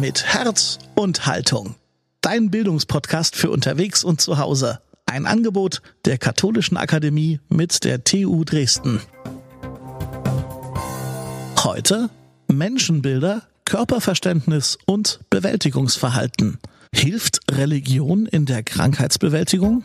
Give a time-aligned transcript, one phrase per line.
[0.00, 1.76] Mit Herz und Haltung.
[2.20, 4.80] Dein Bildungspodcast für unterwegs und zu Hause.
[5.06, 9.00] Ein Angebot der Katholischen Akademie mit der TU Dresden.
[11.62, 12.10] Heute
[12.48, 16.58] Menschenbilder, Körperverständnis und Bewältigungsverhalten.
[16.92, 19.84] Hilft Religion in der Krankheitsbewältigung?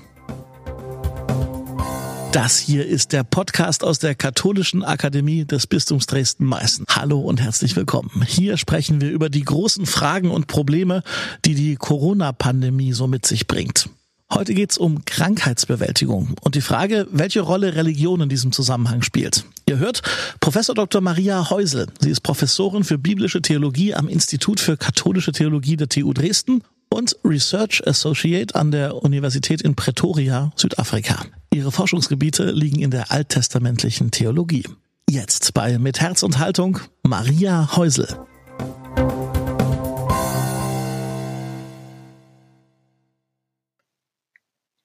[2.32, 6.86] Das hier ist der Podcast aus der Katholischen Akademie des Bistums Dresden-Meißen.
[6.88, 8.24] Hallo und herzlich willkommen.
[8.28, 11.02] Hier sprechen wir über die großen Fragen und Probleme,
[11.46, 13.90] die die Corona-Pandemie so mit sich bringt.
[14.32, 19.46] Heute geht's um Krankheitsbewältigung und die Frage, welche Rolle Religion in diesem Zusammenhang spielt.
[19.68, 20.04] Ihr hört
[20.40, 21.02] Professor Dr.
[21.02, 21.88] Maria Heusel.
[22.00, 27.18] Sie ist Professorin für biblische Theologie am Institut für katholische Theologie der TU Dresden und
[27.24, 31.26] Research Associate an der Universität in Pretoria, Südafrika.
[31.54, 34.66] Ihre Forschungsgebiete liegen in der alttestamentlichen Theologie.
[35.10, 38.08] Jetzt bei Mit Herz und Haltung Maria Heusel.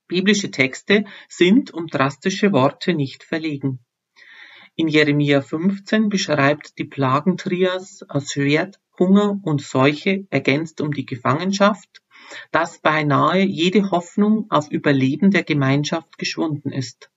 [0.07, 3.81] Biblische Texte sind um drastische Worte nicht verlegen.
[4.77, 12.03] In Jeremia 15 beschreibt die Plagentrias aus Schwert, Hunger und Seuche ergänzt um die Gefangenschaft
[12.51, 17.11] dass beinahe jede Hoffnung auf Überleben der Gemeinschaft geschwunden ist.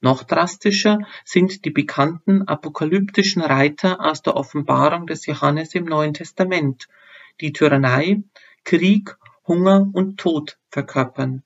[0.00, 6.86] Noch drastischer sind die bekannten apokalyptischen Reiter aus der Offenbarung des Johannes im Neuen Testament,
[7.40, 8.22] die Tyrannei,
[8.64, 11.42] Krieg, Hunger und Tod verkörpern.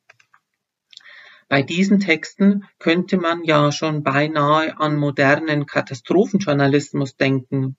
[1.48, 7.76] Bei diesen Texten könnte man ja schon beinahe an modernen Katastrophenjournalismus denken.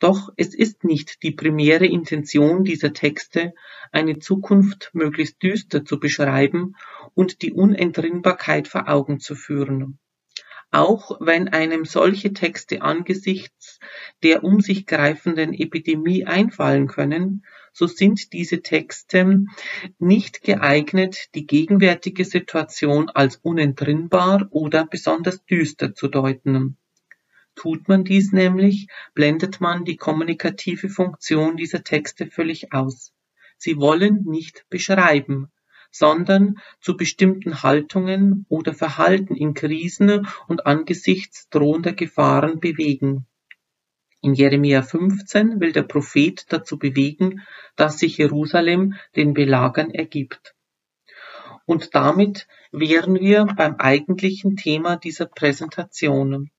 [0.00, 3.52] Doch es ist nicht die primäre Intention dieser Texte,
[3.92, 6.74] eine Zukunft möglichst düster zu beschreiben
[7.14, 9.98] und die Unentrinnbarkeit vor Augen zu führen.
[10.72, 13.78] Auch wenn einem solche Texte angesichts
[14.22, 19.44] der um sich greifenden Epidemie einfallen können, so sind diese Texte
[19.98, 26.76] nicht geeignet, die gegenwärtige Situation als unentrinnbar oder besonders düster zu deuten.
[27.54, 33.12] Tut man dies nämlich, blendet man die kommunikative Funktion dieser Texte völlig aus.
[33.58, 35.50] Sie wollen nicht beschreiben,
[35.90, 43.26] sondern zu bestimmten Haltungen oder Verhalten in Krisen und angesichts drohender Gefahren bewegen.
[44.22, 47.42] In Jeremia 15 will der Prophet dazu bewegen,
[47.76, 50.54] dass sich Jerusalem den Belagern ergibt.
[51.64, 56.50] Und damit wären wir beim eigentlichen Thema dieser Präsentation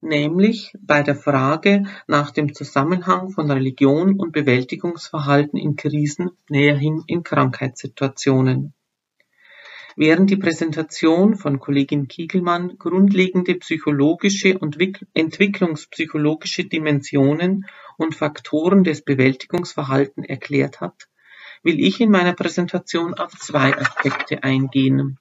[0.00, 7.22] nämlich bei der Frage nach dem Zusammenhang von Religion und Bewältigungsverhalten in Krisen näherhin in
[7.22, 8.74] Krankheitssituationen.
[9.96, 14.78] Während die Präsentation von Kollegin Kiegelmann grundlegende psychologische und
[15.14, 17.66] entwicklungspsychologische Dimensionen
[17.98, 21.08] und Faktoren des Bewältigungsverhaltens erklärt hat,
[21.62, 25.18] will ich in meiner Präsentation auf zwei Aspekte eingehen.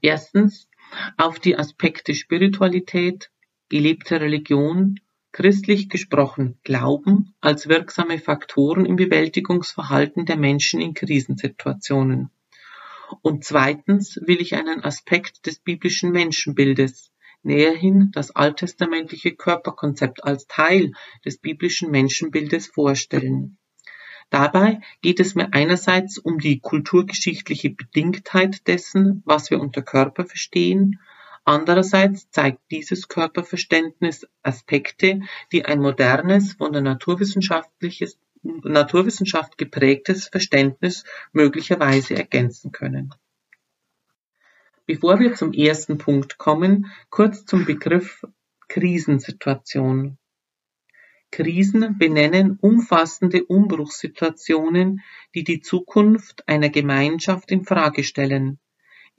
[0.00, 0.68] Erstens
[1.16, 3.30] auf die Aspekte Spiritualität,
[3.70, 5.00] gelebte Religion,
[5.32, 12.30] christlich gesprochen Glauben als wirksame Faktoren im Bewältigungsverhalten der Menschen in Krisensituationen.
[13.22, 20.92] Und zweitens will ich einen Aspekt des biblischen Menschenbildes, näherhin das alttestamentliche Körperkonzept als Teil
[21.24, 23.56] des biblischen Menschenbildes vorstellen.
[24.30, 31.00] Dabei geht es mir einerseits um die kulturgeschichtliche Bedingtheit dessen, was wir unter Körper verstehen,
[31.44, 37.70] Andererseits zeigt dieses Körperverständnis Aspekte, die ein modernes, von der Naturwissenschaft
[39.58, 43.14] geprägtes Verständnis möglicherweise ergänzen können.
[44.86, 48.24] Bevor wir zum ersten Punkt kommen, kurz zum Begriff
[48.68, 50.18] Krisensituation.
[51.30, 55.00] Krisen benennen umfassende Umbruchssituationen,
[55.34, 58.58] die die Zukunft einer Gemeinschaft in Frage stellen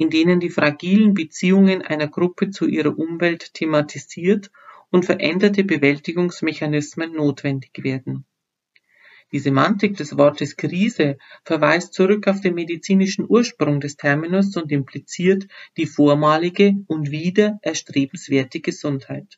[0.02, 4.50] in denen die fragilen Beziehungen einer Gruppe zu ihrer Umwelt thematisiert
[4.90, 8.26] und veränderte Bewältigungsmechanismen notwendig werden.
[9.32, 15.46] Die Semantik des Wortes Krise verweist zurück auf den medizinischen Ursprung des Terminus und impliziert
[15.78, 19.38] die vormalige und wieder erstrebenswerte Gesundheit.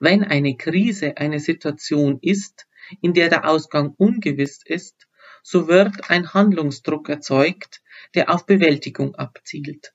[0.00, 2.66] Wenn eine Krise eine Situation ist,
[3.00, 5.08] in der der Ausgang ungewiss ist,
[5.42, 7.82] so wird ein Handlungsdruck erzeugt,
[8.14, 9.92] der auf Bewältigung abzielt.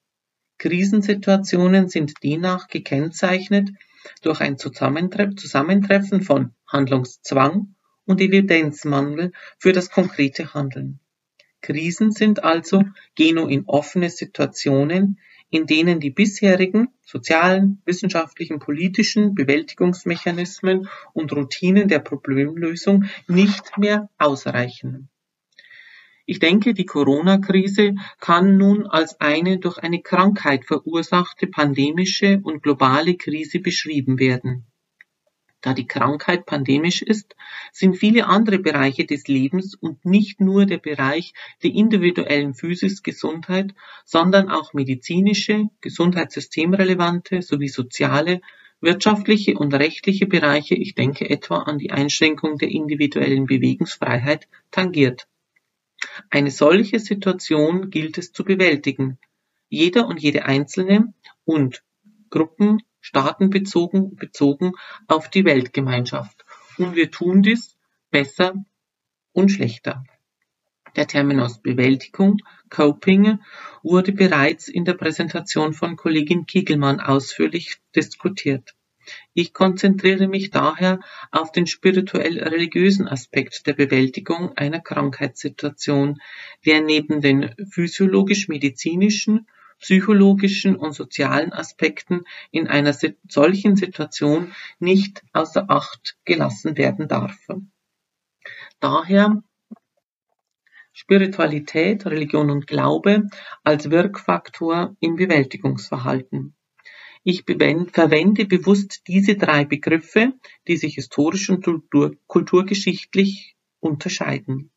[0.57, 3.69] Krisensituationen sind demnach gekennzeichnet
[4.21, 7.75] durch ein Zusammentreffen von Handlungszwang
[8.05, 10.99] und Evidenzmangel für das konkrete Handeln.
[11.61, 12.83] Krisen sind also
[13.15, 15.19] genuin offene Situationen,
[15.49, 25.09] in denen die bisherigen sozialen, wissenschaftlichen, politischen Bewältigungsmechanismen und Routinen der Problemlösung nicht mehr ausreichen.
[26.27, 33.15] Ich denke, die Corona-Krise kann nun als eine durch eine Krankheit verursachte pandemische und globale
[33.15, 34.65] Krise beschrieben werden.
[35.61, 37.35] Da die Krankheit pandemisch ist,
[37.71, 43.73] sind viele andere Bereiche des Lebens und nicht nur der Bereich der individuellen Physis Gesundheit,
[44.03, 48.41] sondern auch medizinische, gesundheitssystemrelevante sowie soziale,
[48.81, 55.27] wirtschaftliche und rechtliche Bereiche, ich denke etwa an die Einschränkung der individuellen Bewegungsfreiheit, tangiert.
[56.29, 59.17] Eine solche Situation gilt es zu bewältigen.
[59.69, 61.13] Jeder und jede Einzelne
[61.43, 61.83] und
[62.29, 64.73] Gruppen staatenbezogen bezogen
[65.07, 66.45] auf die Weltgemeinschaft.
[66.77, 67.77] Und wir tun dies
[68.11, 68.65] besser
[69.31, 70.03] und schlechter.
[70.95, 72.37] Der Terminus Bewältigung,
[72.69, 73.39] Coping,
[73.83, 78.75] wurde bereits in der Präsentation von Kollegin Kiegelmann ausführlich diskutiert.
[79.33, 80.99] Ich konzentriere mich daher
[81.31, 86.19] auf den spirituell-religiösen Aspekt der Bewältigung einer Krankheitssituation,
[86.65, 89.47] der neben den physiologisch-medizinischen
[89.79, 92.95] psychologischen und sozialen Aspekten in einer
[93.27, 97.37] solchen Situation nicht außer Acht gelassen werden darf.
[98.79, 99.43] Daher
[100.93, 103.27] Spiritualität, Religion und Glaube
[103.63, 106.55] als Wirkfaktor im Bewältigungsverhalten.
[107.27, 110.33] Ich verwende bewusst diese drei Begriffe,
[110.67, 111.65] die sich historisch und
[112.27, 114.69] kulturgeschichtlich unterscheiden.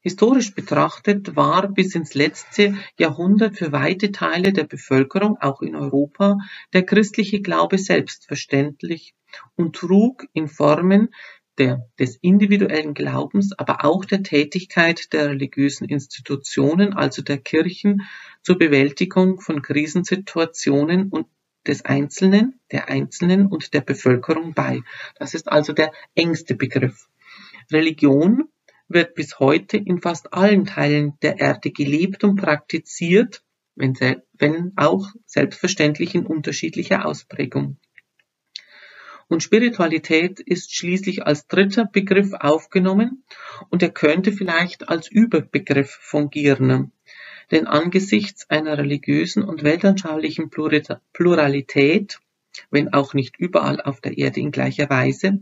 [0.00, 6.38] Historisch betrachtet war bis ins letzte Jahrhundert für weite Teile der Bevölkerung, auch in Europa,
[6.72, 9.16] der christliche Glaube selbstverständlich
[9.56, 11.08] und trug in Formen
[11.58, 18.02] der, des individuellen Glaubens, aber auch der Tätigkeit der religiösen Institutionen, also der Kirchen,
[18.44, 21.26] zur Bewältigung von Krisensituationen und
[21.68, 24.80] des Einzelnen, der Einzelnen und der Bevölkerung bei.
[25.18, 27.08] Das ist also der engste Begriff.
[27.70, 28.48] Religion
[28.88, 33.42] wird bis heute in fast allen Teilen der Erde gelebt und praktiziert,
[33.76, 33.94] wenn,
[34.32, 37.76] wenn auch selbstverständlich in unterschiedlicher Ausprägung.
[39.28, 43.24] Und Spiritualität ist schließlich als dritter Begriff aufgenommen
[43.68, 46.92] und er könnte vielleicht als Überbegriff fungieren.
[47.50, 52.20] Denn angesichts einer religiösen und weltanschaulichen Pluralität
[52.70, 55.40] wenn auch nicht überall auf der Erde in gleicher Weise,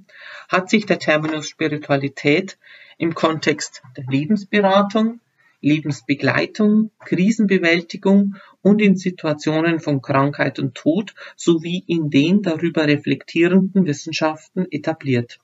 [0.49, 2.59] hat sich der Terminus Spiritualität
[2.99, 5.21] im Kontext der Lebensberatung,
[5.61, 14.67] Lebensbegleitung, Krisenbewältigung und in Situationen von Krankheit und Tod sowie in den darüber reflektierenden Wissenschaften
[14.71, 15.41] etabliert.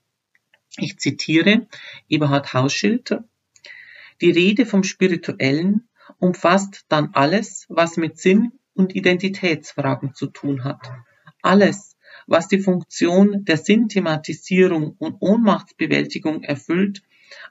[0.77, 1.67] Ich zitiere
[2.09, 3.25] Eberhard Hausschilter.
[4.21, 5.89] Die Rede vom Spirituellen
[6.19, 10.91] umfasst dann alles, was mit Sinn und Identitätsfragen zu tun hat
[11.43, 17.03] alles, was die Funktion der Sinnthematisierung und Ohnmachtsbewältigung erfüllt,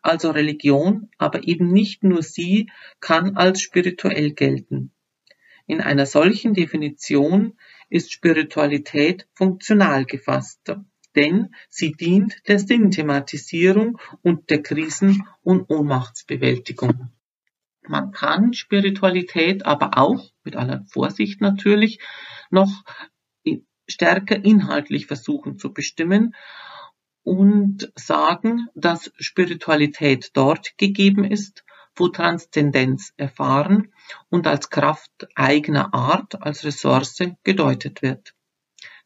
[0.02, 4.92] also Religion, aber eben nicht nur sie, kann als spirituell gelten.
[5.68, 7.54] In einer solchen Definition
[7.90, 10.74] ist Spiritualität funktional gefasst,
[11.16, 17.12] denn sie dient der Sinnthematisierung und der Krisen- und Ohnmachtsbewältigung.
[17.88, 22.00] Man kann Spiritualität aber auch, mit aller Vorsicht natürlich,
[22.50, 22.84] noch
[23.88, 26.36] stärker inhaltlich versuchen zu bestimmen
[27.24, 31.64] und sagen, dass Spiritualität dort gegeben ist,
[31.96, 33.94] wo Transzendenz erfahren
[34.30, 38.34] und als Kraft eigener Art, als Ressource gedeutet wird.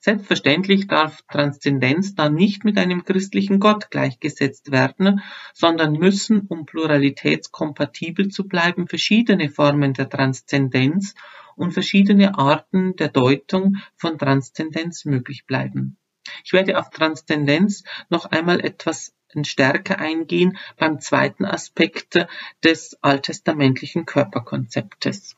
[0.06, 8.28] Selbstverständlich darf Transzendenz dann nicht mit einem christlichen Gott gleichgesetzt werden, sondern müssen, um pluralitätskompatibel
[8.28, 11.16] zu bleiben, verschiedene Formen der Transzendenz
[11.56, 15.98] und verschiedene Arten der Deutung von Transzendenz möglich bleiben.
[16.44, 22.28] Ich werde auf Transzendenz noch einmal etwas stärker eingehen beim zweiten Aspekt
[22.64, 25.36] des alttestamentlichen Körperkonzeptes.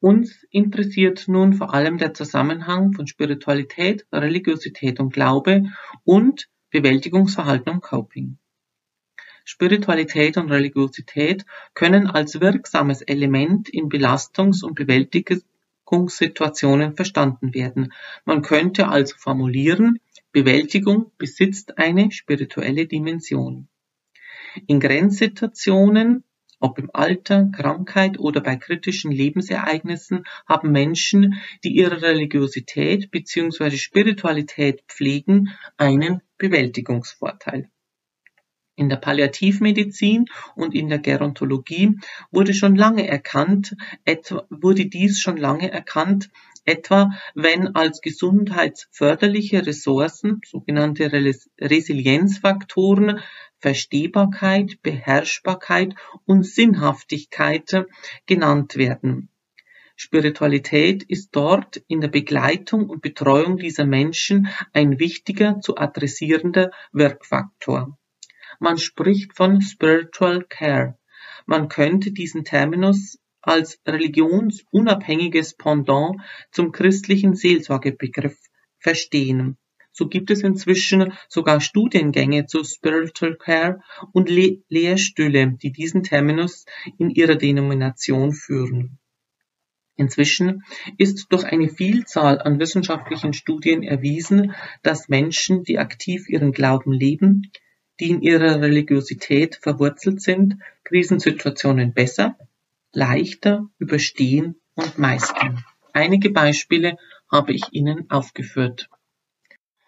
[0.00, 5.64] Uns interessiert nun vor allem der Zusammenhang von Spiritualität, Religiosität und Glaube
[6.04, 8.38] und Bewältigungsverhalten und Coping.
[9.44, 17.92] Spiritualität und Religiosität können als wirksames Element in Belastungs- und Bewältigungssituationen verstanden werden.
[18.24, 20.00] Man könnte also formulieren,
[20.32, 23.68] Bewältigung besitzt eine spirituelle Dimension.
[24.66, 26.24] In Grenzsituationen,
[26.60, 33.76] ob im Alter, Krankheit oder bei kritischen Lebensereignissen, haben Menschen, die ihre Religiosität bzw.
[33.76, 37.68] Spiritualität pflegen, einen Bewältigungsvorteil.
[38.76, 40.24] In der Palliativmedizin
[40.54, 41.98] und in der Gerontologie
[42.30, 43.76] wurde schon lange erkannt,
[44.06, 46.30] etwa, wurde dies schon lange erkannt,
[46.64, 51.12] etwa wenn als gesundheitsförderliche Ressourcen, sogenannte
[51.60, 53.20] Resilienzfaktoren,
[53.60, 57.86] Verstehbarkeit, Beherrschbarkeit und Sinnhaftigkeit
[58.26, 59.28] genannt werden.
[59.96, 67.98] Spiritualität ist dort in der Begleitung und Betreuung dieser Menschen ein wichtiger zu adressierender Wirkfaktor.
[68.58, 70.98] Man spricht von Spiritual Care.
[71.44, 78.38] Man könnte diesen Terminus als religionsunabhängiges Pendant zum christlichen Seelsorgebegriff
[78.78, 79.58] verstehen.
[79.92, 83.80] So gibt es inzwischen sogar Studiengänge zu Spiritual Care
[84.12, 86.64] und Le Lehrstühle, die diesen Terminus
[86.98, 88.98] in ihrer Denomination führen.
[89.96, 90.64] Inzwischen
[90.96, 97.52] ist durch eine Vielzahl an wissenschaftlichen Studien erwiesen, dass Menschen, die aktiv ihren Glauben leben,
[98.00, 102.38] die in ihrer Religiosität verwurzelt sind, Krisensituationen besser,
[102.92, 105.64] leichter überstehen und meistern.
[105.92, 106.96] Einige Beispiele
[107.30, 108.88] habe ich Ihnen aufgeführt.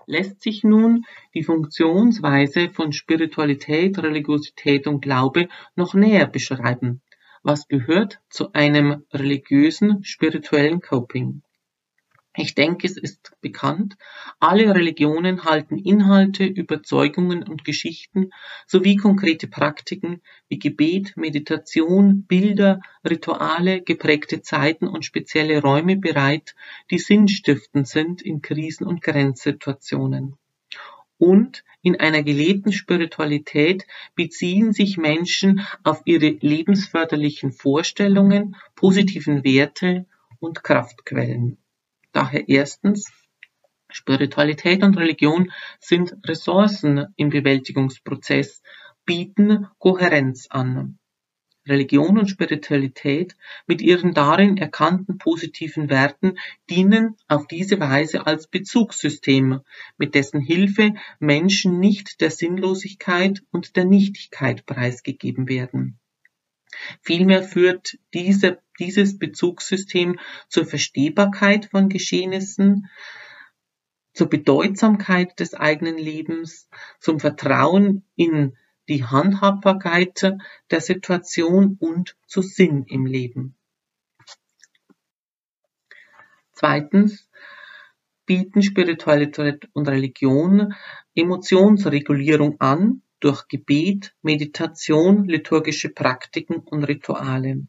[0.06, 1.04] Lässt sich nun
[1.34, 7.02] die Funktionsweise von Spiritualität, Religiosität und Glaube noch näher beschreiben?
[7.42, 11.42] Was gehört zu einem religiösen, spirituellen Coping?
[12.34, 13.96] Ich denke, es ist bekannt,
[14.40, 18.30] alle Religionen halten Inhalte, Überzeugungen und Geschichten
[18.66, 26.54] sowie konkrete Praktiken wie Gebet, Meditation, Bilder, Rituale, geprägte Zeiten und spezielle Räume bereit,
[26.90, 30.38] die sinnstiftend sind in Krisen- und Grenzsituationen.
[31.18, 40.06] Und in einer gelebten Spiritualität beziehen sich Menschen auf ihre lebensförderlichen Vorstellungen, positiven Werte
[40.40, 41.58] und Kraftquellen.
[42.12, 43.10] Daher erstens,
[43.90, 45.50] Spiritualität und Religion
[45.80, 48.62] sind Ressourcen im Bewältigungsprozess,
[49.04, 50.98] bieten Kohärenz an.
[51.66, 56.38] Religion und Spiritualität mit ihren darin erkannten positiven Werten
[56.68, 59.60] dienen auf diese Weise als Bezugssystem,
[59.96, 66.00] mit dessen Hilfe Menschen nicht der Sinnlosigkeit und der Nichtigkeit preisgegeben werden.
[67.00, 72.88] Vielmehr führt diese, dieses Bezugssystem zur Verstehbarkeit von Geschehnissen,
[74.14, 76.68] zur Bedeutsamkeit des eigenen Lebens,
[77.00, 78.56] zum Vertrauen in
[78.88, 80.36] die Handhabbarkeit
[80.70, 83.56] der Situation und zu Sinn im Leben.
[86.52, 87.28] Zweitens
[88.26, 90.74] bieten Spiritualität und Religion
[91.14, 97.66] Emotionsregulierung an, durch Gebet, Meditation, liturgische Praktiken und Rituale.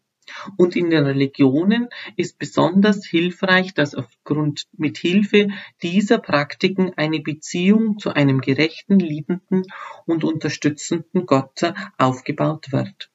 [0.57, 5.50] Und in den Religionen ist besonders hilfreich, dass aufgrund mit Hilfe
[5.81, 9.63] dieser Praktiken eine Beziehung zu einem gerechten, liebenden
[10.05, 13.12] und unterstützenden Gott aufgebaut wird.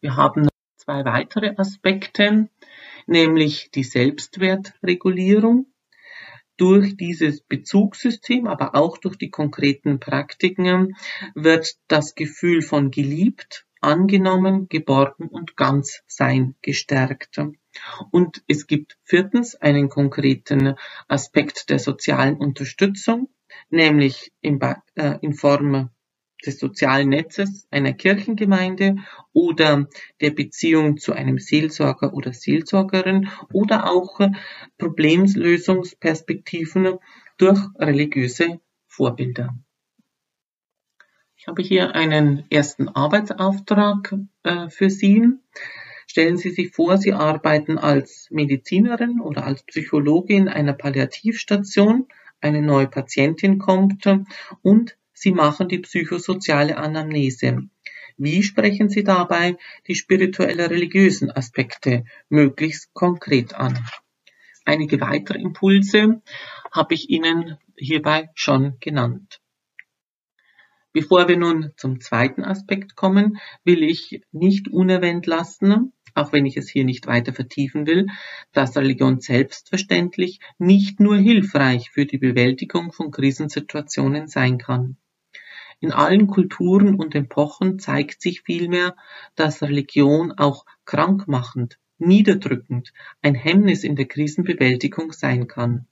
[0.00, 2.48] Wir haben noch zwei weitere Aspekte,
[3.06, 5.66] nämlich die Selbstwertregulierung
[6.56, 10.96] durch dieses Bezugssystem, aber auch durch die konkreten Praktiken
[11.34, 17.38] wird das Gefühl von geliebt, angenommen, geborgen und ganz sein gestärkt.
[18.10, 20.74] Und es gibt viertens einen konkreten
[21.08, 23.28] Aspekt der sozialen Unterstützung,
[23.70, 24.60] nämlich in,
[24.94, 25.90] äh, in Form
[26.44, 28.96] des sozialen Netzes einer Kirchengemeinde
[29.32, 29.88] oder
[30.20, 34.20] der Beziehung zu einem Seelsorger oder Seelsorgerin oder auch
[34.78, 36.98] Problemlösungsperspektiven
[37.38, 39.54] durch religiöse Vorbilder.
[41.36, 45.22] Ich habe hier einen ersten Arbeitsauftrag äh, für Sie.
[46.08, 52.08] Stellen Sie sich vor, Sie arbeiten als Medizinerin oder als Psychologin einer Palliativstation.
[52.40, 54.06] Eine neue Patientin kommt
[54.62, 57.70] und Sie machen die psychosoziale Anamnese.
[58.18, 59.56] Wie sprechen Sie dabei
[59.88, 63.78] die spirituelle religiösen Aspekte möglichst konkret an?
[64.66, 66.20] Einige weitere Impulse
[66.70, 69.40] habe ich Ihnen hierbei schon genannt.
[70.92, 76.58] Bevor wir nun zum zweiten Aspekt kommen, will ich nicht unerwähnt lassen, auch wenn ich
[76.58, 78.06] es hier nicht weiter vertiefen will,
[78.52, 84.98] dass Religion selbstverständlich nicht nur hilfreich für die Bewältigung von Krisensituationen sein kann.
[85.80, 88.96] In allen Kulturen und Epochen zeigt sich vielmehr,
[89.34, 95.86] dass Religion auch krankmachend, niederdrückend, ein Hemmnis in der Krisenbewältigung sein kann.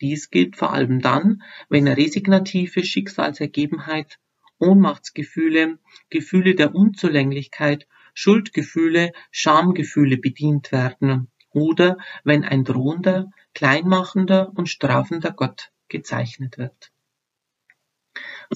[0.00, 4.18] Dies gilt vor allem dann, wenn resignative Schicksalsergebenheit,
[4.58, 5.78] Ohnmachtsgefühle,
[6.08, 15.72] Gefühle der Unzulänglichkeit, Schuldgefühle, Schamgefühle bedient werden oder wenn ein drohender, kleinmachender und strafender Gott
[15.88, 16.91] gezeichnet wird.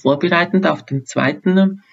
[0.01, 1.83] Vorbereitend auf den zweiten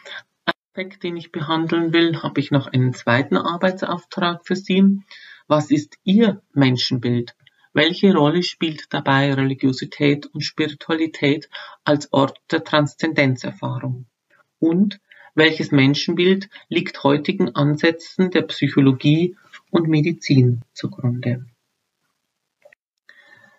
[0.45, 5.01] Aspekt, den ich behandeln will, habe ich noch einen zweiten Arbeitsauftrag für Sie.
[5.47, 7.35] Was ist Ihr Menschenbild?
[7.73, 11.49] Welche Rolle spielt dabei Religiosität und Spiritualität
[11.85, 14.07] als Ort der Transzendenzerfahrung?
[14.59, 15.01] Und
[15.35, 19.37] welches Menschenbild liegt heutigen Ansätzen der Psychologie
[19.71, 21.47] und Medizin zugrunde?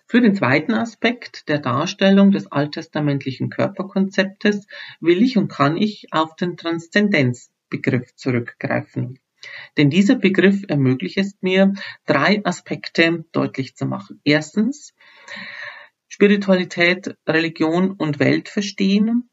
[0.08, 4.68] Für den zweiten Aspekt der Darstellung des alttestamentlichen Körperkonzeptes
[5.00, 9.20] will ich und kann ich auf den Transzendenzbegriff zurückgreifen.
[9.78, 11.74] Denn dieser Begriff ermöglicht es mir,
[12.06, 14.22] drei Aspekte deutlich zu machen.
[14.24, 14.94] Erstens,
[16.08, 19.30] Spiritualität, Religion und Welt verstehen.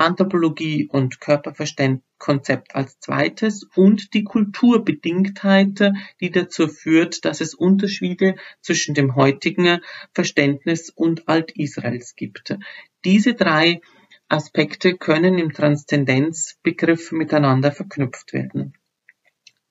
[0.00, 8.94] Anthropologie und Körperkonzept als zweites und die Kulturbedingtheit, die dazu führt, dass es Unterschiede zwischen
[8.94, 9.80] dem heutigen
[10.14, 12.56] Verständnis und Altisraels gibt.
[13.04, 13.82] Diese drei
[14.28, 18.72] Aspekte können im Transzendenzbegriff miteinander verknüpft werden.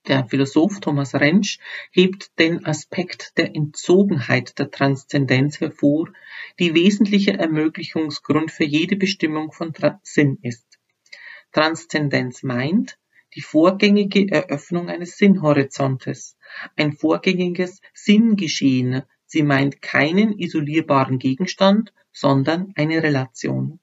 [0.10, 1.60] Der Philosoph Thomas Rentsch
[1.92, 6.10] hebt den Aspekt der Entzogenheit der Transzendenz hervor,
[6.58, 10.66] die wesentlicher Ermöglichungsgrund für jede Bestimmung von Sinn ist.
[11.52, 12.98] Transzendenz meint
[13.36, 16.38] die vorgängige Eröffnung eines Sinnhorizontes,
[16.76, 23.80] ein vorgängiges Sinngeschehen, sie meint keinen isolierbaren Gegenstand, sondern eine Relation.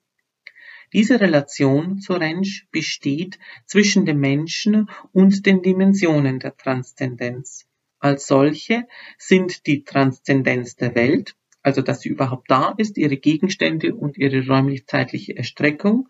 [0.93, 7.65] Diese Relation, so Rentsch, besteht zwischen dem Menschen und den Dimensionen der Transzendenz.
[7.99, 13.93] Als solche sind die Transzendenz der Welt, also dass sie überhaupt da ist, ihre Gegenstände
[13.95, 16.07] und ihre räumlich-zeitliche Erstreckung,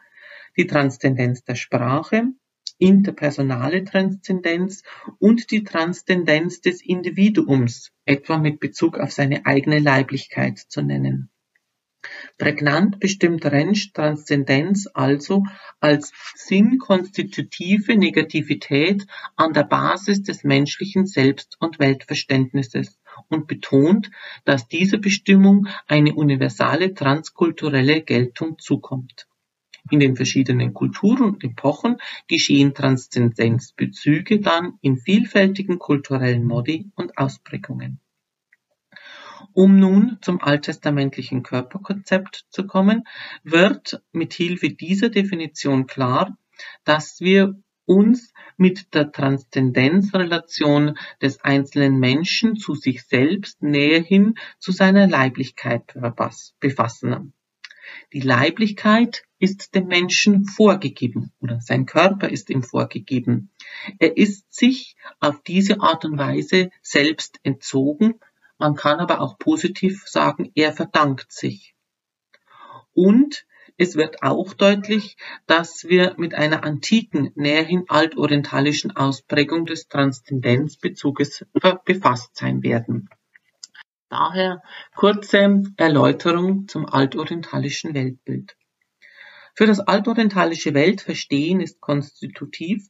[0.58, 2.26] die Transzendenz der Sprache,
[2.78, 4.84] interpersonale Transzendenz
[5.18, 11.32] und die Transzendenz des Individuums, etwa mit Bezug auf seine eigene Leiblichkeit zu nennen.
[12.38, 15.44] Prägnant bestimmt Rentsch Transzendenz also
[15.80, 19.06] als sinnkonstitutive Negativität
[19.36, 24.12] an der Basis des menschlichen Selbst- und Weltverständnisses und betont,
[24.46, 29.28] dass dieser Bestimmung eine universale transkulturelle Geltung zukommt.
[29.90, 38.02] In den verschiedenen Kulturen und Epochen geschehen Transzendenzbezüge dann in vielfältigen kulturellen Modi und Ausprägungen.
[39.54, 43.04] Um nun zum alttestamentlichen Körperkonzept zu kommen,
[43.44, 46.38] wird mit Hilfe dieser Definition klar,
[46.84, 55.08] dass wir uns mit der Transzendenzrelation des einzelnen Menschen zu sich selbst näherhin zu seiner
[55.08, 55.98] Leiblichkeit
[56.60, 57.34] befassen.
[58.12, 63.52] Die Leiblichkeit ist dem Menschen vorgegeben oder sein Körper ist ihm vorgegeben.
[64.00, 68.16] Er ist sich auf diese Art und Weise selbst entzogen
[68.58, 71.76] man kann aber auch positiv sagen, er verdankt sich.
[72.94, 73.46] Und
[73.78, 81.46] es wird auch deutlich, dass wir mit einer antiken, näherhin altorientalischen Ausprägung des Transzendenzbezuges
[81.86, 83.10] befasst sein werden.
[84.10, 84.64] Daher
[84.96, 88.58] kurze Erläuterung zum altorientalischen Weltbild.
[89.54, 92.88] Für das altorientalische Weltverstehen ist konstitutiv,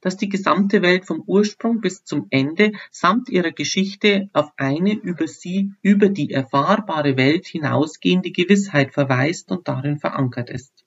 [0.00, 5.26] dass die gesamte Welt vom Ursprung bis zum Ende samt ihrer Geschichte auf eine über
[5.26, 10.84] sie, über die erfahrbare Welt hinausgehende Gewissheit verweist und darin verankert ist.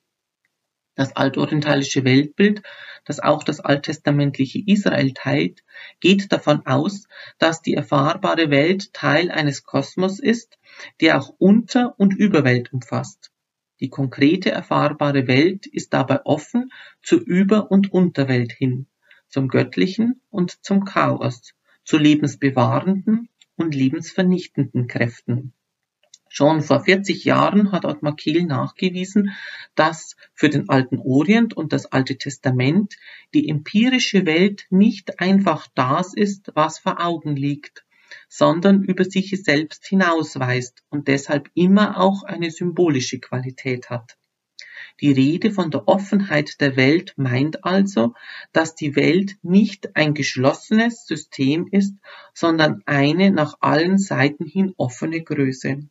[0.95, 2.62] Das altorientalische Weltbild,
[3.06, 5.63] das auch das alttestamentliche Israel teilt,
[5.99, 7.08] geht davon aus,
[7.39, 10.60] dass die erfahrbare Welt Teil eines Kosmos ist,
[11.02, 13.32] der auch Unter- und Überwelt umfasst.
[13.80, 16.71] Die konkrete erfahrbare Welt ist dabei offen
[17.02, 18.88] zur Über- und Unterwelt hin,
[19.34, 25.54] zum Göttlichen und zum Chaos, zu lebensbewahrenden und lebensvernichtenden Kräften.
[26.30, 29.32] Schon vor 40 Jahren hat Ottmar Kehl nachgewiesen,
[29.74, 32.96] dass für den alten Orient und das Alte Testament
[33.34, 37.86] die empirische Welt nicht einfach das ist, was vor Augen liegt,
[38.30, 44.15] sondern über sich selbst hinausweist und deshalb immer auch eine symbolische Qualität hat.
[45.02, 48.14] Die Rede von der Offenheit der Welt meint also,
[48.52, 51.96] dass die Welt nicht ein geschlossenes System ist,
[52.34, 55.88] sondern eine nach allen Seiten hin offene Größe.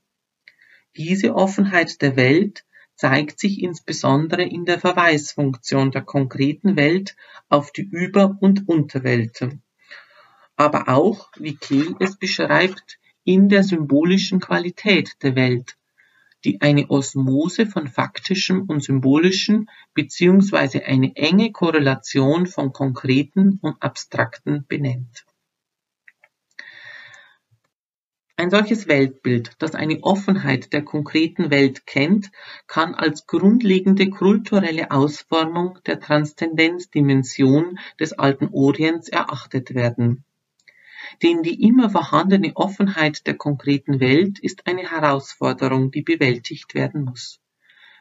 [0.97, 7.17] Diese Offenheit der Welt zeigt sich insbesondere in der Verweisfunktion der konkreten Welt
[7.49, 9.41] auf die Über- und Unterwelt
[10.57, 15.77] aber auch, wie Kehl es beschreibt, in der symbolischen Qualität der Welt,
[16.45, 24.65] die eine Osmose von faktischem und symbolischem beziehungsweise eine enge Korrelation von konkreten und abstrakten
[24.67, 25.25] benennt.
[28.37, 32.31] Ein solches Weltbild, das eine Offenheit der konkreten Welt kennt,
[32.67, 40.25] kann als grundlegende kulturelle Ausformung der Transzendenzdimension des alten Orients erachtet werden.
[41.23, 47.41] Denn die immer vorhandene Offenheit der konkreten Welt ist eine Herausforderung, die bewältigt werden muss.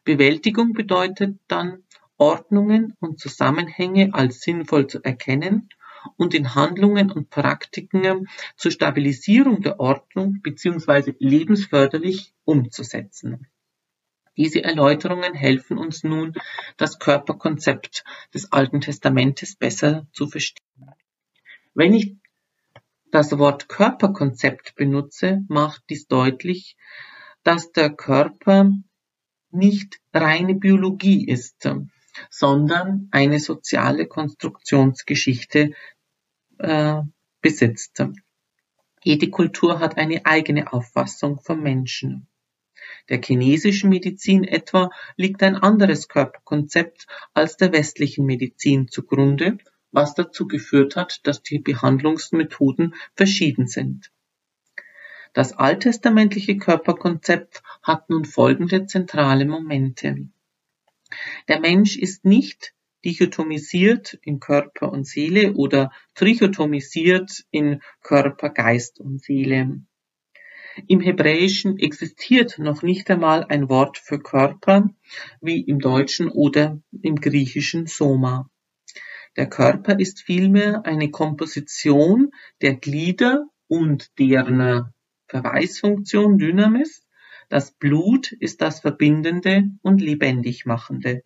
[0.04, 1.84] Bewältigung bedeutet dann,
[2.17, 5.69] Ordnungen und Zusammenhänge als sinnvoll zu erkennen
[6.17, 11.13] und in Handlungen und Praktiken zur Stabilisierung der Ordnung bzw.
[11.19, 13.47] lebensförderlich umzusetzen.
[14.38, 16.34] Diese Erläuterungen helfen uns nun,
[16.78, 20.91] das Körperkonzept des Alten Testamentes besser zu verstehen.
[21.74, 22.15] Wenn ich
[23.12, 26.78] das Wort Körperkonzept benutze, macht dies deutlich,
[27.43, 28.71] dass der Körper
[29.52, 31.67] nicht reine Biologie ist,
[32.30, 35.74] sondern eine soziale Konstruktionsgeschichte
[36.60, 37.02] äh,
[37.41, 38.04] besitzt.
[39.04, 42.28] Jede Kultur hat eine eigene Auffassung vom Menschen.
[43.10, 49.58] Der chinesischen Medizin etwa liegt ein anderes Körperkonzept als der westlichen Medizin zugrunde,
[49.91, 54.12] was dazu geführt hat, dass die Behandlungsmethoden verschieden sind.
[55.34, 60.27] Das alttestamentliche Körperkonzept hat nun folgende zentrale Momente.
[61.47, 62.73] Der Mensch ist nicht
[63.04, 69.82] dichotomisiert in Körper und Seele oder trichotomisiert in Körper, Geist und Seele.
[70.88, 74.89] Im Hebräischen existiert noch nicht einmal ein Wort für Körper
[75.41, 78.49] wie im Deutschen oder im Griechischen Soma.
[79.38, 84.94] Der Körper ist vielmehr eine Komposition der Glieder und deren
[85.28, 87.08] Verweisfunktion Dynamis.
[87.48, 91.24] Das Blut ist das Verbindende und lebendig machende.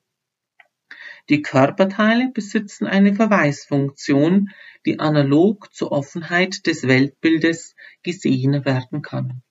[1.29, 4.51] Die Körperteile besitzen eine Verweisfunktion,
[4.85, 9.41] die analog zur Offenheit des Weltbildes gesehen werden kann.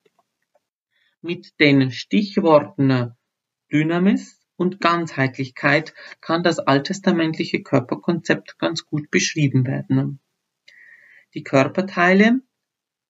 [1.20, 3.16] Mit den Stichworten
[3.72, 10.20] Dynamis und Ganzheitlichkeit kann das alttestamentliche Körperkonzept ganz gut beschrieben werden.
[11.34, 12.40] Die Körperteile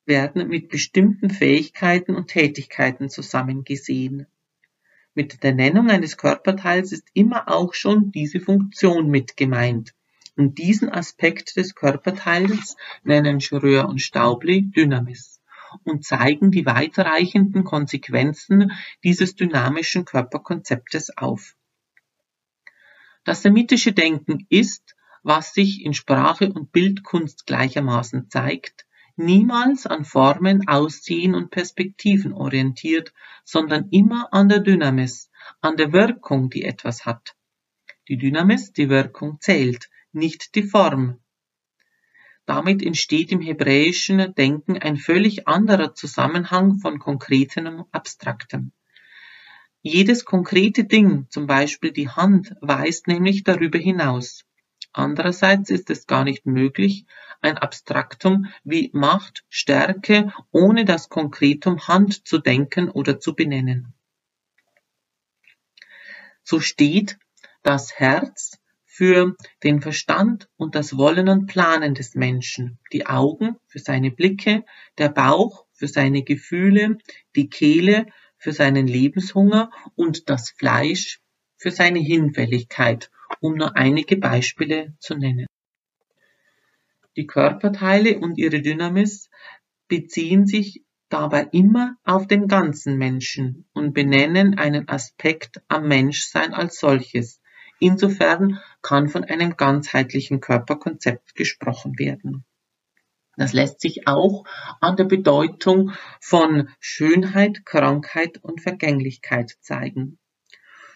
[0.07, 4.27] werden mit bestimmten Fähigkeiten und Tätigkeiten zusammengesehen.
[5.15, 9.95] Mit der Nennung eines Körperteils ist immer auch schon diese Funktion mit gemeint.
[10.37, 15.34] Und diesen Aspekt des Körperteils nennen Schröer und Staubli Dynamis
[15.85, 21.57] und zeigen die weiterreichenden Konsequenzen dieses dynamischen Körperkonzeptes auf.
[23.25, 30.69] Das semitische Denken ist, was sich in Sprache und Bildkunst gleichermaßen zeigt, niemals an Formen,
[30.69, 33.13] Aussehen und Perspektiven orientiert,
[33.45, 37.35] sondern immer an der Dynamis, an der Wirkung, die etwas hat.
[38.09, 41.21] Die Dynamis, die Wirkung zählt, nicht die Form.
[42.47, 48.73] Damit entsteht im hebräischen Denken ein völlig anderer Zusammenhang von Konkretem und Abstraktem.
[49.81, 54.45] Jedes konkrete Ding, zum Beispiel die Hand, weist nämlich darüber hinaus.
[54.93, 57.05] Andererseits ist es gar nicht möglich,
[57.41, 63.93] ein Abstraktum wie Macht, Stärke ohne das Konkretum Hand zu denken oder zu benennen.
[66.43, 67.19] So steht
[67.63, 68.59] das Herz
[68.95, 74.65] für den Verstand und das Wollen und Planen des Menschen, die Augen für seine Blicke,
[74.99, 76.99] der Bauch für seine Gefühle,
[77.35, 81.21] die Kehle für seinen Lebenshunger und das Fleisch
[81.57, 85.47] für seine Hinfälligkeit um nur einige Beispiele zu nennen.
[87.17, 89.31] Die Körperteile und ihre Dynamis
[89.89, 96.79] beziehen sich dabei immer auf den ganzen Menschen und benennen einen Aspekt am Menschsein als
[96.81, 97.41] solches.
[97.81, 102.45] Insofern kann von einem ganzheitlichen Körperkonzept gesprochen werden.
[103.37, 104.45] Das lässt sich auch
[104.81, 110.19] an der Bedeutung von Schönheit, Krankheit und Vergänglichkeit zeigen.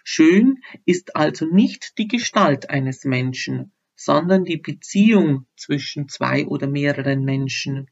[0.05, 7.25] Schön ist also nicht die Gestalt eines Menschen, sondern die Beziehung zwischen zwei oder mehreren
[7.25, 7.91] Menschen.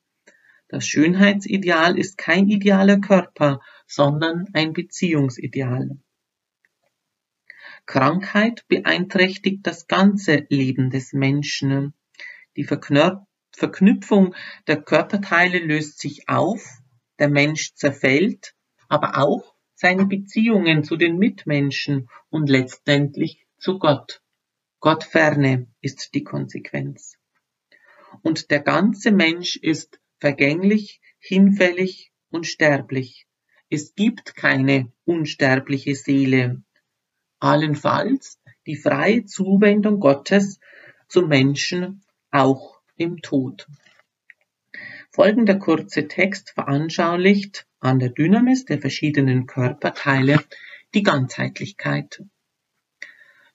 [0.68, 5.99] Das Schönheitsideal ist kein idealer Körper, sondern ein Beziehungsideal.
[7.87, 11.94] Krankheit beeinträchtigt das ganze Leben des Menschen.
[12.57, 14.35] Die Verknüpfung
[14.66, 16.62] der Körperteile löst sich auf,
[17.18, 18.55] der Mensch zerfällt,
[18.88, 24.20] aber auch seine Beziehungen zu den Mitmenschen und letztendlich zu Gott.
[24.81, 27.16] Gott ferne ist die Konsequenz.
[28.22, 33.27] Und der ganze Mensch ist vergänglich, hinfällig und sterblich.
[33.68, 36.62] Es gibt keine unsterbliche Seele.
[37.38, 40.59] Allenfalls die freie Zuwendung Gottes
[41.09, 43.66] zum Menschen auch im Tod.
[45.11, 50.42] Folgender kurze Text veranschaulicht an der Dynamis der verschiedenen Körperteile
[50.94, 52.22] die Ganzheitlichkeit.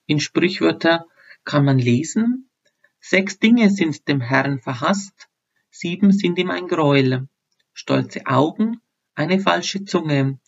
[0.06, 1.06] In Sprichwörter
[1.44, 2.48] kann man lesen,
[3.00, 5.28] sechs Dinge sind dem Herrn verhasst,
[5.70, 7.28] sieben sind ihm ein Gräuel,
[7.72, 8.80] stolze Augen,
[9.14, 10.38] eine falsche Zunge,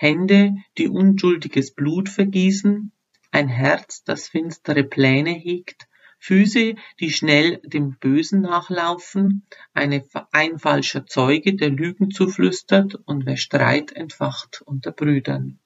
[0.00, 2.90] Hände, die unschuldiges Blut vergießen,
[3.32, 11.04] ein Herz, das finstere Pläne hegt, Füße, die schnell dem Bösen nachlaufen, eine, ein falscher
[11.04, 15.58] Zeuge, der Lügen zuflüstert und wer Streit entfacht unter Brüdern.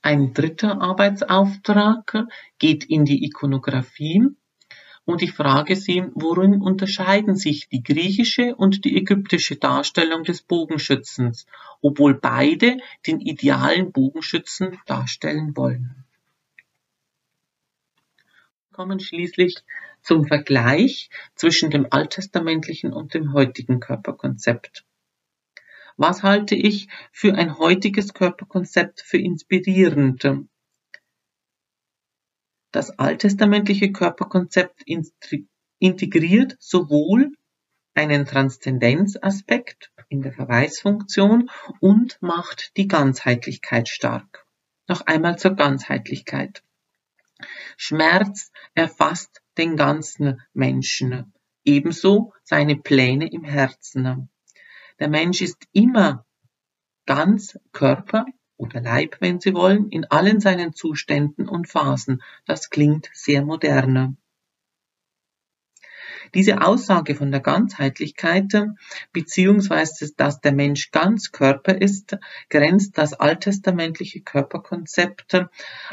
[0.00, 2.28] Ein dritter Arbeitsauftrag
[2.60, 4.28] geht in die Ikonographie
[5.04, 11.46] und ich frage Sie, worin unterscheiden sich die griechische und die ägyptische Darstellung des Bogenschützens,
[11.80, 16.04] obwohl beide den idealen Bogenschützen darstellen wollen.
[18.70, 19.56] Wir kommen schließlich
[20.02, 24.84] zum Vergleich zwischen dem alttestamentlichen und dem heutigen Körperkonzept.
[25.96, 30.24] Was halte ich für ein heutiges Körperkonzept für inspirierend?
[32.72, 34.82] Das alttestamentliche Körperkonzept
[35.78, 37.32] integriert sowohl
[37.94, 44.46] einen Transzendenzaspekt in der Verweisfunktion und macht die Ganzheitlichkeit stark.
[44.88, 46.62] Noch einmal zur Ganzheitlichkeit.
[47.76, 54.30] Schmerz erfasst den ganzen Menschen, ebenso seine Pläne im Herzen.
[54.98, 56.24] Der Mensch ist immer
[57.04, 58.24] ganz Körper,
[58.62, 62.22] oder Leib, wenn Sie wollen, in allen seinen Zuständen und Phasen.
[62.46, 64.16] Das klingt sehr moderne.
[66.34, 68.54] Diese Aussage von der Ganzheitlichkeit
[69.12, 72.16] beziehungsweise dass der Mensch ganz Körper ist,
[72.48, 75.44] grenzt das alttestamentliche Körperkonzept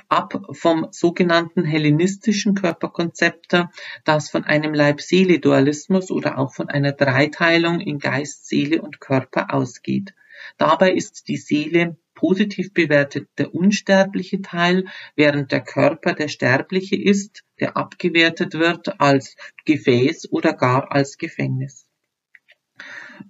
[0.08, 3.66] ab vom sogenannten hellenistischen Körperkonzept,
[4.06, 10.14] das von einem Leib-Seele-Dualismus oder auch von einer Dreiteilung in Geist, Seele und Körper ausgeht.
[10.58, 17.44] Dabei ist die Seele positiv bewertet der unsterbliche Teil, während der Körper der sterbliche ist,
[17.62, 21.88] der abgewertet wird als Gefäß oder gar als Gefängnis.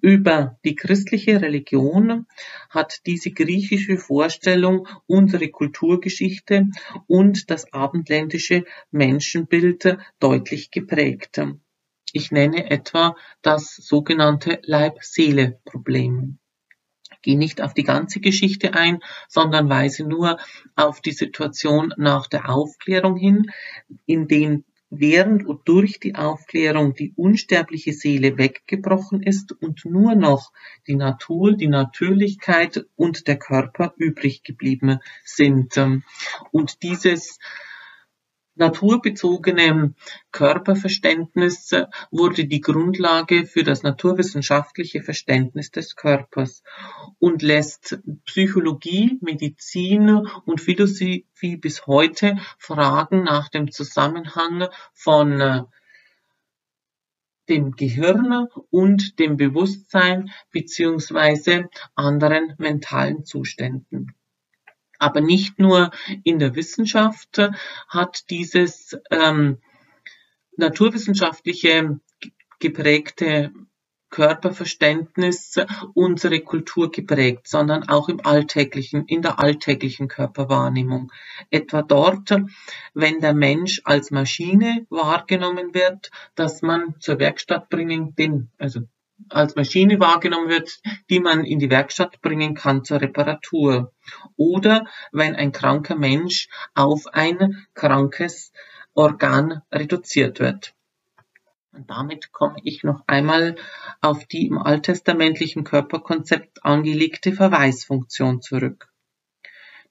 [0.02, 2.25] Über die christliche Religion
[2.69, 6.67] hat diese griechische Vorstellung unsere Kulturgeschichte
[7.06, 11.41] und das abendländische Menschenbild deutlich geprägt.
[12.12, 16.38] Ich nenne etwa das sogenannte Leib-Seele-Problem
[17.21, 20.38] gehe nicht auf die ganze Geschichte ein, sondern weise nur
[20.75, 23.51] auf die Situation nach der Aufklärung hin,
[24.05, 30.51] in dem während und durch die Aufklärung die unsterbliche Seele weggebrochen ist und nur noch
[30.88, 35.75] die Natur, die Natürlichkeit und der Körper übrig geblieben sind.
[36.51, 37.38] Und dieses
[38.59, 39.93] naturbezogene
[40.31, 41.71] Körperverständnis
[42.11, 46.63] wurde die Grundlage für das naturwissenschaftliche Verständnis des Körpers
[47.17, 55.63] und lässt Psychologie, Medizin und Philosophie bis heute Fragen nach dem Zusammenhang von äh,
[57.49, 64.13] dem Gehirn und dem Bewusstsein beziehungsweise anderen mentalen Zuständen.
[64.99, 65.91] Aber nicht nur
[66.23, 67.41] in der Wissenschaft
[67.88, 69.57] hat dieses ähm,
[70.57, 71.99] naturwissenschaftliche
[72.59, 73.51] geprägte
[74.09, 75.55] Körperverständnis
[75.93, 81.12] unsere Kultur geprägt, sondern auch im alltäglichen, in der alltäglichen Körperwahrnehmung.
[81.51, 82.35] Etwa dort,
[82.93, 88.81] wenn der Mensch als Maschine wahrgenommen wird, dass man zur Werkstatt bringen, den, also
[89.29, 90.79] als Maschine wahrgenommen wird,
[91.10, 93.93] die man in die Werkstatt bringen kann zur Reparatur.
[94.38, 98.51] Oder wenn ein kranker Mensch auf ein krankes
[98.93, 100.73] Organ reduziert wird.
[101.71, 103.55] Und damit komme ich noch einmal
[104.01, 108.89] auf die im alttestamentlichen Körperkonzept angelegte Verweisfunktion zurück.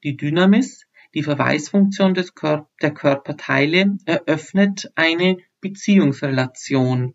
[0.03, 7.15] Die Dynamis, die Verweisfunktion des Kör der Körperteile, eröffnet eine Beziehungsrelation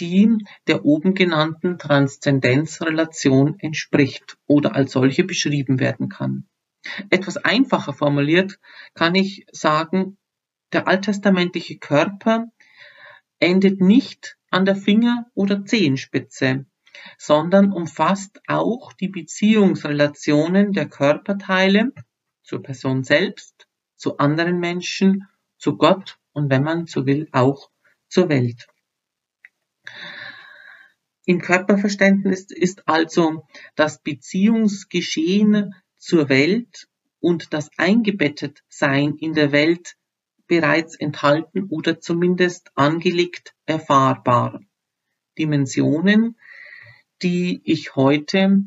[0.00, 6.46] die der oben genannten Transzendenzrelation entspricht oder als solche beschrieben werden kann.
[7.10, 8.58] Etwas einfacher formuliert
[8.94, 10.18] kann ich sagen,
[10.72, 12.46] der alttestamentliche Körper
[13.38, 16.66] endet nicht an der Finger- oder Zehenspitze,
[17.18, 21.92] sondern umfasst auch die Beziehungsrelationen der Körperteile
[22.42, 25.28] zur Person selbst, zu anderen Menschen,
[25.58, 27.70] zu Gott und wenn man so will, auch
[28.08, 28.66] zur Welt.
[31.24, 36.86] Im Körperverständnis ist also das Beziehungsgeschehen zur Welt
[37.20, 39.96] und das Eingebettetsein in der Welt
[40.46, 44.60] bereits enthalten oder zumindest angelegt erfahrbar.
[45.36, 46.38] Dimensionen,
[47.22, 48.62] die ich heute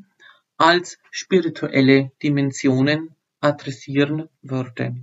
[0.58, 4.96] als spirituelle Dimensionen adressieren würde.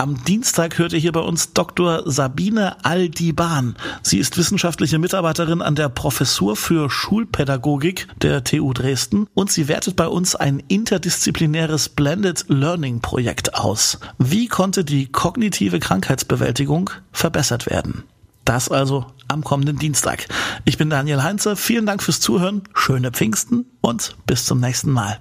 [0.00, 2.04] Am Dienstag hörte hier bei uns Dr.
[2.06, 3.76] Sabine Aldiban.
[4.00, 9.96] Sie ist wissenschaftliche Mitarbeiterin an der Professur für Schulpädagogik der TU Dresden und sie wertet
[9.96, 13.98] bei uns ein interdisziplinäres Blended Learning Projekt aus.
[14.16, 18.04] Wie konnte die kognitive Krankheitsbewältigung verbessert werden?
[18.46, 20.28] Das also am kommenden Dienstag.
[20.64, 21.56] Ich bin Daniel Heinze.
[21.56, 22.62] Vielen Dank fürs Zuhören.
[22.72, 25.20] Schöne Pfingsten und bis zum nächsten Mal.